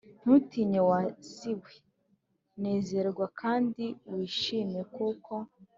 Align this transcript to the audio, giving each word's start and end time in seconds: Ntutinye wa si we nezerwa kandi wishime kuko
Ntutinye 0.21 0.79
wa 0.89 1.01
si 1.31 1.51
we 1.61 1.73
nezerwa 2.61 3.25
kandi 3.41 3.83
wishime 4.11 4.79
kuko 4.95 5.33